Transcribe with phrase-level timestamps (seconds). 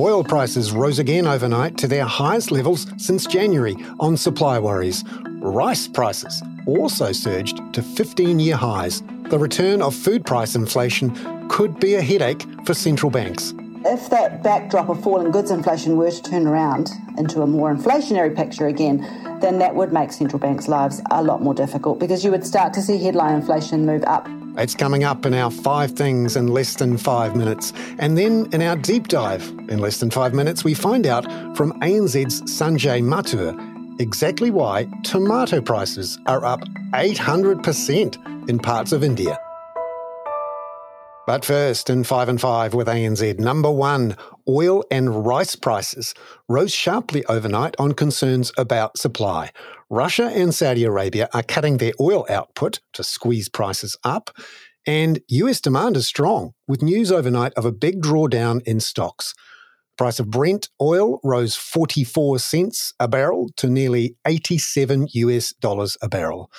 [0.00, 5.04] Oil prices rose again overnight to their highest levels since January on supply worries.
[5.42, 9.02] Rice prices also surged to 15 year highs.
[9.28, 11.14] The return of food price inflation
[11.50, 13.52] could be a headache for central banks.
[13.84, 18.34] If that backdrop of falling goods inflation were to turn around into a more inflationary
[18.34, 19.00] picture again,
[19.42, 22.72] then that would make central banks' lives a lot more difficult because you would start
[22.72, 26.74] to see headline inflation move up it's coming up in our five things in less
[26.76, 27.72] than five minutes.
[27.98, 31.24] And then in our deep dive in less than five minutes, we find out
[31.56, 33.54] from ANZ's Sanjay Mathur
[34.00, 36.60] exactly why tomato prices are up
[36.92, 39.38] 800% in parts of India.
[41.26, 44.16] But first, in 5 and 5 with ANZ, number one,
[44.48, 46.14] oil and rice prices
[46.48, 49.50] rose sharply overnight on concerns about supply.
[49.90, 54.30] Russia and Saudi Arabia are cutting their oil output to squeeze prices up,
[54.86, 59.34] and US demand is strong, with news overnight of a big drawdown in stocks.
[59.98, 66.08] Price of Brent oil rose 44 cents a barrel to nearly 87 US dollars a
[66.08, 66.50] barrel.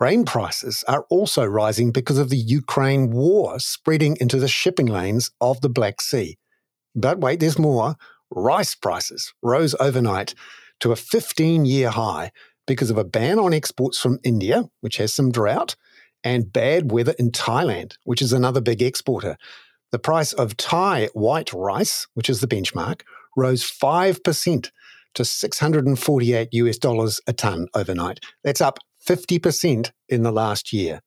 [0.00, 5.30] Grain prices are also rising because of the Ukraine war spreading into the shipping lanes
[5.42, 6.38] of the Black Sea.
[6.94, 7.96] But wait, there's more.
[8.30, 10.34] Rice prices rose overnight
[10.80, 12.32] to a 15 year high
[12.66, 15.76] because of a ban on exports from India, which has some drought,
[16.24, 19.36] and bad weather in Thailand, which is another big exporter.
[19.92, 23.02] The price of Thai white rice, which is the benchmark,
[23.36, 24.70] rose 5%
[25.12, 28.20] to 648 US dollars a ton overnight.
[28.42, 31.00] That's up 50% in the last year.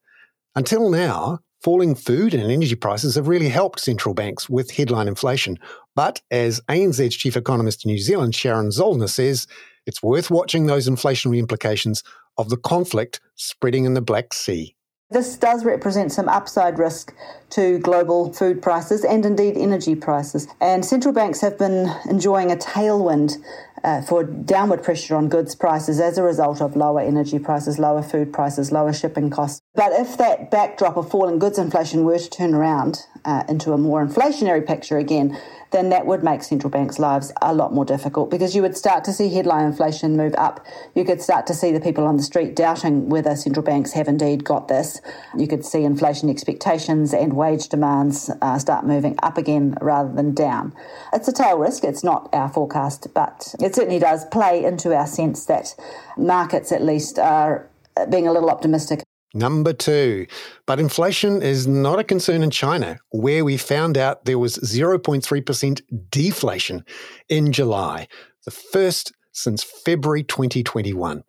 [0.55, 5.57] Until now, falling food and energy prices have really helped central banks with headline inflation.
[5.95, 9.47] But as ANZ's chief economist in New Zealand, Sharon Zollner, says,
[9.85, 12.03] it's worth watching those inflationary implications
[12.37, 14.75] of the conflict spreading in the Black Sea.
[15.09, 17.13] This does represent some upside risk
[17.51, 20.47] to global food prices and indeed energy prices.
[20.59, 23.37] And central banks have been enjoying a tailwind
[23.83, 28.01] uh, for downward pressure on goods prices as a result of lower energy prices, lower
[28.01, 29.61] food prices, lower shipping costs.
[29.75, 33.77] But if that backdrop of falling goods inflation were to turn around uh, into a
[33.77, 35.37] more inflationary picture again,
[35.73, 39.03] then that would make central banks' lives a lot more difficult because you would start
[39.03, 40.65] to see headline inflation move up.
[40.95, 44.07] You could start to see the people on the street doubting whether central banks have
[44.07, 45.01] indeed got this.
[45.37, 50.33] You could see inflation expectations and wage demands uh, start moving up again rather than
[50.33, 50.73] down.
[51.11, 51.83] It's a tail risk.
[51.83, 55.75] It's not our forecast, but it certainly does play into our sense that
[56.15, 57.67] markets, at least, are
[58.09, 59.03] being a little optimistic.
[59.33, 60.27] Number two,
[60.67, 65.81] but inflation is not a concern in China, where we found out there was 0.3%
[66.11, 66.85] deflation
[67.29, 68.07] in July,
[68.45, 71.23] the first since February 2021.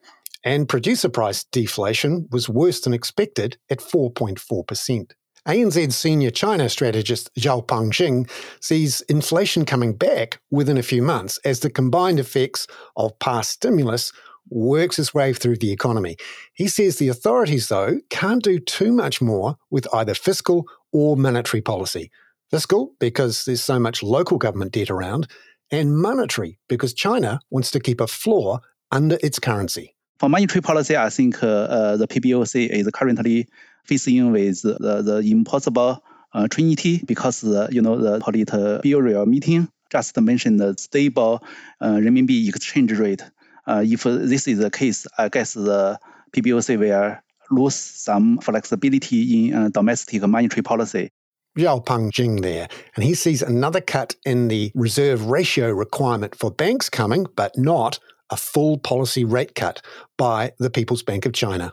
[0.45, 5.13] And producer price deflation was worse than expected at 4.4%.
[5.47, 11.61] ANZ senior China strategist Zhaopeng Xing sees inflation coming back within a few months as
[11.61, 12.67] the combined effects
[12.97, 14.13] of past stimulus
[14.51, 16.17] works its way through the economy.
[16.53, 21.61] He says the authorities, though, can't do too much more with either fiscal or monetary
[21.61, 22.11] policy.
[22.51, 25.27] Fiscal, because there's so much local government debt around,
[25.71, 28.61] and monetary, because China wants to keep a floor
[28.93, 29.95] under its currency.
[30.19, 33.49] For monetary policy, I think uh, uh, the PBOC is currently
[33.85, 36.03] facing with the, the impossible
[36.33, 41.43] uh, trinity because the, you know the Politburo meeting just mentioned the stable
[41.81, 43.23] uh, renminbi exchange rate.
[43.67, 45.99] Uh, if this is the case, I guess the
[46.33, 47.17] PBOC will
[47.51, 51.11] lose some flexibility in uh, domestic monetary policy.
[51.57, 56.91] Zhaopeng Xing there, and he sees another cut in the reserve ratio requirement for banks
[56.91, 59.81] coming, but not a full policy rate cut
[60.19, 61.73] by the People's Bank of China.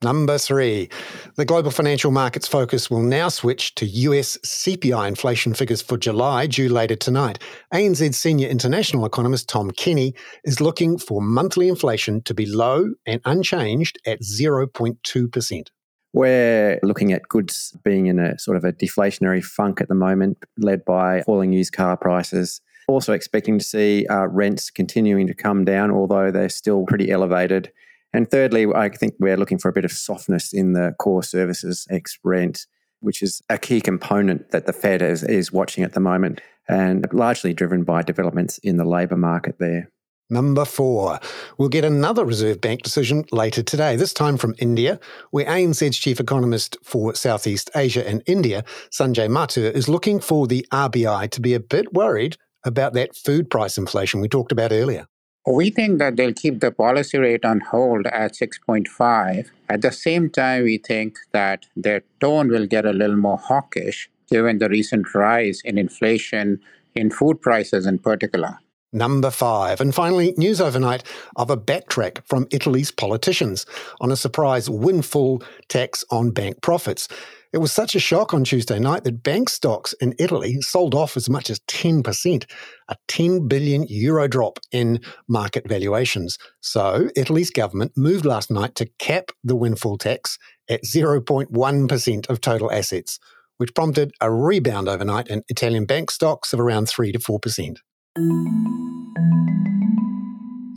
[0.00, 0.88] Number three,
[1.34, 6.46] the global financial markets focus will now switch to US CPI inflation figures for July,
[6.46, 7.40] due later tonight.
[7.74, 10.14] ANZ senior international economist Tom Kenny
[10.44, 15.66] is looking for monthly inflation to be low and unchanged at 0.2%.
[16.12, 20.38] We're looking at goods being in a sort of a deflationary funk at the moment,
[20.58, 22.60] led by falling used car prices.
[22.86, 27.72] Also, expecting to see uh, rents continuing to come down, although they're still pretty elevated.
[28.12, 31.86] And thirdly, I think we're looking for a bit of softness in the core services
[31.90, 32.66] ex rent,
[33.00, 37.06] which is a key component that the Fed is, is watching at the moment and
[37.12, 39.90] largely driven by developments in the labour market there.
[40.30, 41.20] Number four,
[41.56, 45.00] we'll get another Reserve Bank decision later today, this time from India,
[45.30, 50.66] where ANZ's chief economist for Southeast Asia and India, Sanjay Mathur, is looking for the
[50.70, 55.06] RBI to be a bit worried about that food price inflation we talked about earlier.
[55.50, 59.48] We think that they'll keep the policy rate on hold at 6.5.
[59.70, 64.10] At the same time, we think that their tone will get a little more hawkish
[64.30, 66.60] given the recent rise in inflation
[66.94, 68.58] in food prices in particular.
[68.92, 69.80] Number five.
[69.80, 71.02] And finally, news overnight
[71.36, 73.64] of a backtrack from Italy's politicians
[74.02, 77.08] on a surprise windfall tax on bank profits.
[77.50, 81.16] It was such a shock on Tuesday night that bank stocks in Italy sold off
[81.16, 82.44] as much as 10%,
[82.88, 86.36] a 10 billion euro drop in market valuations.
[86.60, 92.70] So, Italy's government moved last night to cap the windfall tax at 0.1% of total
[92.70, 93.18] assets,
[93.56, 97.76] which prompted a rebound overnight in Italian bank stocks of around 3 to 4%.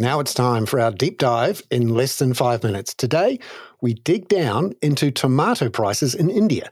[0.01, 2.95] Now it's time for our deep dive in less than five minutes.
[2.95, 3.37] Today,
[3.83, 6.71] we dig down into tomato prices in India,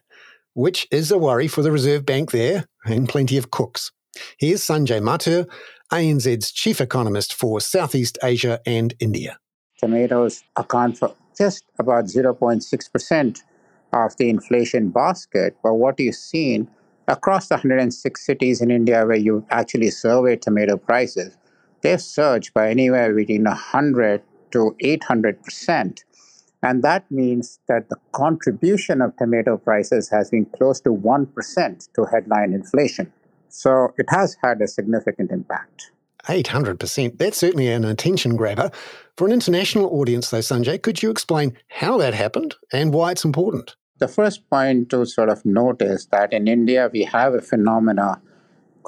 [0.56, 3.92] which is a worry for the Reserve Bank there and plenty of cooks.
[4.40, 5.48] Here's Sanjay Mathur,
[5.94, 9.38] ANZ's chief economist for Southeast Asia and India.
[9.78, 13.44] Tomatoes account for just about 0.6%
[13.94, 16.68] of the inflation basket, but what you've seen
[17.08, 21.38] across the 106 cities in India where you actually survey tomato prices,
[21.81, 24.22] they've surged by anywhere between 100
[24.52, 26.04] to 800 percent.
[26.62, 32.06] And that means that the contribution of tomato prices has been close to 1% to
[32.12, 33.14] headline inflation.
[33.48, 35.92] So it has had a significant impact.
[36.26, 37.18] 800%.
[37.18, 38.72] That's certainly an attention grabber.
[39.16, 43.26] For an international audience, though, Sanjay, could you explain how that happened and why it's
[43.26, 43.76] important?
[44.00, 48.22] The first point to sort of note is that in India, we have a phenomena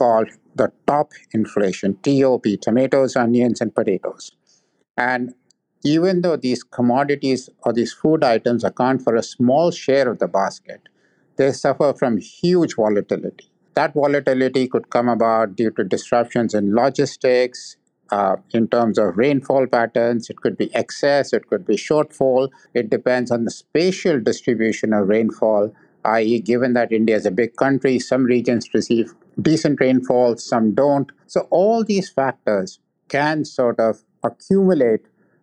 [0.01, 4.31] called the top inflation, TOP, tomatoes, onions, and potatoes.
[4.97, 5.33] And
[5.83, 10.27] even though these commodities or these food items account for a small share of the
[10.27, 10.81] basket,
[11.37, 13.47] they suffer from huge volatility.
[13.75, 17.77] That volatility could come about due to disruptions in logistics,
[18.11, 20.29] uh, in terms of rainfall patterns.
[20.29, 22.49] It could be excess, it could be shortfall.
[22.73, 25.73] It depends on the spatial distribution of rainfall,
[26.05, 31.11] i.e., given that India is a big country, some regions receive decent rainfall, some don't.
[31.27, 32.79] So, all these factors
[33.09, 35.01] can sort of accumulate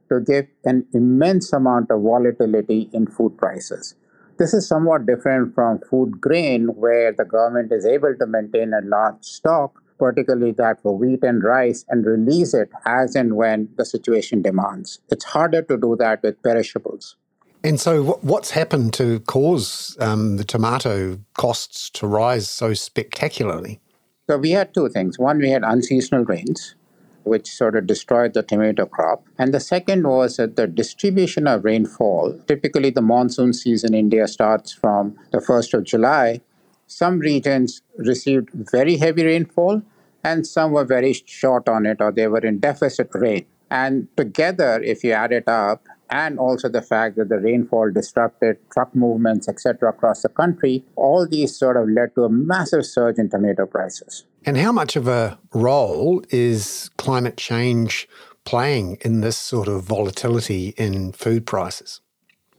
[0.08, 3.94] to give an immense amount of volatility in food prices.
[4.38, 8.87] This is somewhat different from food grain, where the government is able to maintain a
[8.87, 13.85] large stock, particularly that for wheat and rice, and release it as and when the
[13.85, 15.00] situation demands.
[15.11, 17.17] It's harder to do that with perishables.
[17.64, 23.81] And so, what's happened to cause um, the tomato costs to rise so spectacularly?
[24.29, 25.19] So, we had two things.
[25.19, 26.75] One, we had unseasonal rains,
[27.23, 29.25] which sort of destroyed the tomato crop.
[29.38, 32.38] And the second was that the distribution of rainfall.
[32.46, 36.43] Typically, the monsoon season in India starts from the 1st of July.
[36.87, 39.82] Some regions received very heavy rainfall,
[40.25, 43.46] and some were very short on it, or they were in deficit rain.
[43.70, 48.57] And together, if you add it up, and also the fact that the rainfall disrupted
[48.73, 53.19] truck movements, etc., across the country, all these sort of led to a massive surge
[53.19, 54.25] in tomato prices.
[54.45, 58.09] And how much of a role is climate change
[58.45, 62.01] playing in this sort of volatility in food prices?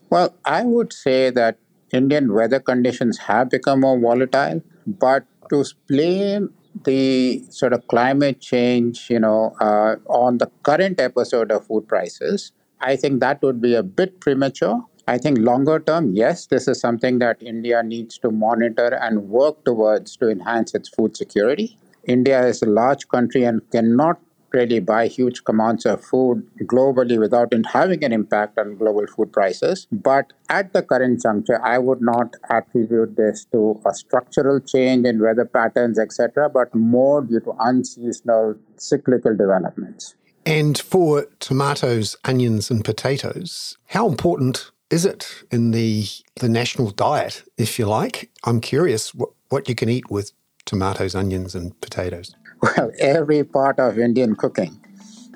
[0.10, 1.58] Well, I would say that
[1.92, 6.54] Indian weather conditions have become more volatile, but to blame
[6.84, 12.52] the sort of climate change, you know, uh, on the current episode of food prices,
[12.82, 14.86] I think that would be a bit premature.
[15.08, 19.66] I think longer term, yes, this is something that India needs to monitor and work
[19.66, 21.78] towards to enhance its food security.
[22.06, 24.20] India is a large country and cannot
[24.54, 29.88] really buy huge amounts of food globally without having an impact on global food prices.
[29.92, 35.22] But at the current juncture, I would not attribute this to a structural change in
[35.22, 40.16] weather patterns, etc., but more due to unseasonal cyclical developments.
[40.50, 47.44] And for tomatoes, onions, and potatoes, how important is it in the the national diet,
[47.60, 48.32] if you like?
[48.46, 50.32] I'm curious what, what you can eat with
[50.66, 52.36] tomatoes, onions, and potatoes.
[52.64, 54.84] Well, every part of Indian cooking.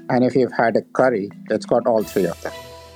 [0.09, 2.51] And if you've had a curry, it's got all three of them.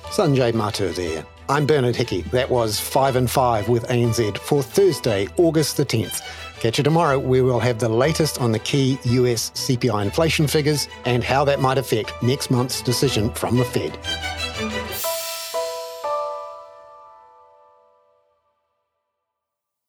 [0.06, 1.24] Sanjay Mathur there.
[1.48, 2.22] I'm Bernard Hickey.
[2.32, 6.20] That was 5 and 5 with ANZ for Thursday, August the 10th.
[6.60, 7.20] Catch you tomorrow.
[7.20, 11.60] We will have the latest on the key US CPI inflation figures and how that
[11.60, 13.96] might affect next month's decision from the Fed.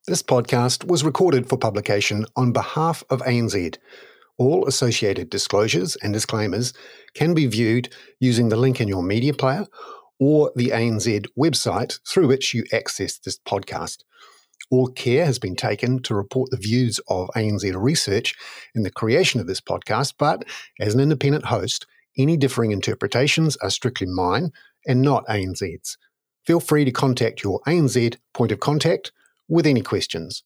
[0.06, 3.76] This podcast was recorded for publication on behalf of ANZ.
[4.38, 6.72] All associated disclosures and disclaimers
[7.14, 9.66] can be viewed using the link in your media player
[10.20, 14.04] or the ANZ website through which you access this podcast.
[14.70, 18.34] All care has been taken to report the views of ANZ Research
[18.74, 20.44] in the creation of this podcast, but
[20.78, 21.86] as an independent host,
[22.16, 24.52] any differing interpretations are strictly mine
[24.86, 25.98] and not ANZ's.
[26.46, 29.12] Feel free to contact your ANZ point of contact
[29.48, 30.44] with any questions.